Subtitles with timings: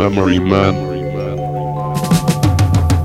[0.00, 0.74] Memory Man.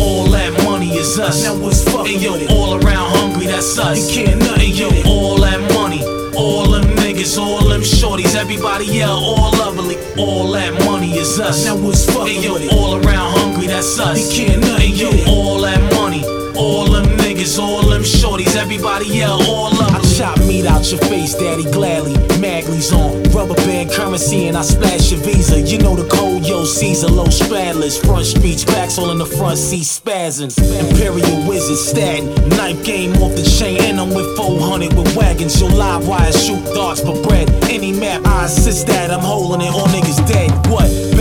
[0.00, 1.44] All that money is us.
[1.44, 2.32] Now what's fucking yo?
[2.50, 4.16] All around hungry, that's us.
[4.16, 4.88] You can't nothing yo.
[5.06, 6.02] All that money,
[6.36, 9.20] all them niggas, all them shorties, everybody yell.
[9.20, 9.37] Yeah, all
[10.18, 11.64] all that money is us.
[11.64, 12.58] Now what's fucking yo?
[12.72, 14.36] All around hungry, that's us.
[14.36, 15.10] You can't nothing yo.
[15.28, 16.24] All that money,
[16.58, 19.94] all them niggas, all them shorties, everybody yell, all lovely.
[19.94, 22.14] I chop meat out your face, daddy, gladly.
[22.40, 25.60] Magley's on rubber band currency, and I splash your visa.
[25.60, 29.84] You know the code, Caesar, low straddlers, front streets, backs all in the front seat,
[29.84, 30.58] spasms.
[30.58, 35.60] Imperial wizard, statin, knife game off the chain, and I'm with 400 with wagons.
[35.60, 37.50] Your live wires shoot darts for bread.
[37.64, 40.50] Any map, I assist that, I'm holding it, all niggas dead.
[40.68, 41.17] What?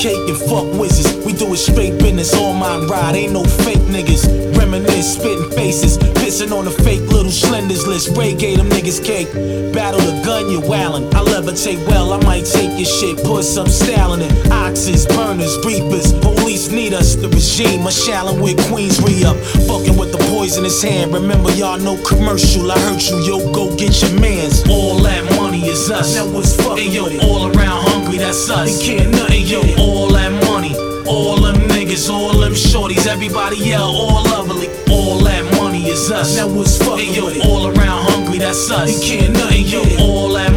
[0.00, 1.14] Cake and fuck wizards.
[1.26, 4.56] We do it straight business, all mine ride, ain't no fake niggas.
[4.56, 8.16] Reminisce, spitting faces, pissing on the fake little slenders list.
[8.16, 9.30] Ray them niggas cake.
[9.74, 11.12] Battle the gun, you wildin'.
[11.12, 14.50] I levitate well, I might take your shit, put some style in it.
[14.50, 16.14] Oxes, burners, reapers,
[16.50, 17.14] police need us.
[17.14, 19.36] The regime, a shallin' with Queens re up.
[19.70, 21.14] Fucking with the poisonous hand.
[21.14, 22.72] Remember, y'all no commercial.
[22.72, 24.64] I hurt you, yo, go get your mans.
[24.68, 26.16] All that money is us.
[26.16, 27.04] Now what's fucking yo?
[27.22, 28.66] All around hungry, that's us.
[28.66, 29.60] You can't nothing yo.
[29.78, 30.74] All that money,
[31.06, 34.66] all them niggas, all them shorties, everybody yell, all lovely.
[34.90, 36.36] All that money is us.
[36.36, 37.30] Now what's fucking yo?
[37.46, 38.90] All around hungry, that's us.
[38.90, 39.82] You can't nothing yo.
[40.02, 40.49] All that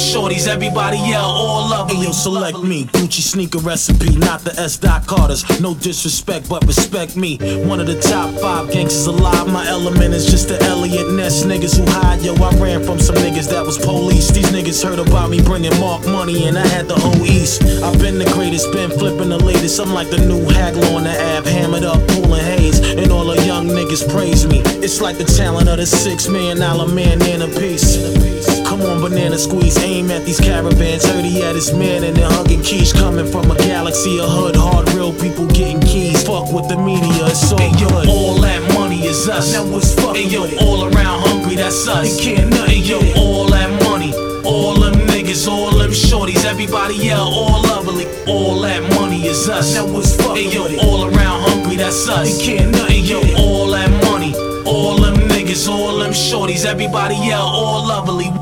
[0.00, 1.96] shorties, everybody yell, all lovely.
[1.96, 2.84] Hey, yo, select me.
[2.86, 4.78] Gucci sneaker recipe, not the S.
[4.78, 5.44] Dot Carters.
[5.60, 7.36] No disrespect, but respect me.
[7.66, 9.46] One of the top five gangsters alive.
[9.52, 11.44] My element is just the Eliot Ness.
[11.44, 14.30] Niggas who hide, yo, I ran from some niggas that was police.
[14.30, 17.62] These niggas heard about me bringing Mark money, and I had the whole East.
[17.82, 19.78] I've been the greatest, been flipping the latest.
[19.80, 22.80] I'm like the new haggler on the app, hammered up, pulling haze.
[22.80, 24.60] And all the young niggas praise me.
[24.82, 28.19] It's like the talent of the six million dollar man in a piece.
[28.80, 31.04] Come on, banana squeeze, aim at these caravans.
[31.04, 32.94] Heard he had his man and they're hugging keys.
[32.94, 36.22] Coming from a galaxy of hood, hard real people getting keys.
[36.22, 38.08] Fuck with the media, it's all good.
[38.08, 39.52] All that money is us.
[39.52, 40.48] Now what's fucking yo?
[40.64, 42.24] All around hungry, that's us.
[42.24, 43.00] You can't nothing yo.
[43.20, 44.14] All that money,
[44.48, 48.06] all them niggas, all them shorties, everybody yell, all lovely.
[48.26, 49.74] All that money is us.
[49.74, 50.64] Now what's fucking yo?
[50.88, 52.40] All around hungry, that's us.
[52.40, 53.20] You can't nothing yo.
[53.36, 54.32] All that money,
[54.64, 58.32] all them niggas, all them shorties, everybody yell, all lovely.